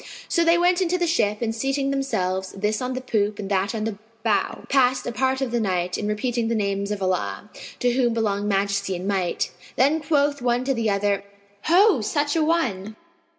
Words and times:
So 0.27 0.43
they 0.43 0.57
went 0.57 0.79
up 0.79 0.81
into 0.81 0.97
the 0.97 1.05
ship 1.05 1.43
and 1.43 1.53
seating 1.53 1.91
themselves, 1.91 2.53
this 2.53 2.81
on 2.81 2.93
the 2.95 3.01
poop 3.01 3.37
and 3.37 3.51
that 3.51 3.75
on 3.75 3.83
the 3.83 3.99
bow, 4.23 4.63
passed 4.67 5.05
a 5.05 5.11
part 5.11 5.41
of 5.41 5.51
the 5.51 5.59
night 5.59 5.95
in 5.95 6.07
repeating 6.07 6.47
the 6.47 6.55
names 6.55 6.89
of 6.89 7.03
Allah 7.03 7.51
(to 7.81 7.91
whom 7.91 8.11
belong 8.11 8.47
Majesty 8.47 8.95
and 8.95 9.07
Might!). 9.07 9.51
Then 9.75 10.01
quoth 10.01 10.41
one 10.41 10.63
to 10.63 10.73
the 10.73 10.89
other, 10.89 11.23
"Ho, 11.65 12.01
such 12.01 12.35
an 12.35 12.47
one! 12.47 12.95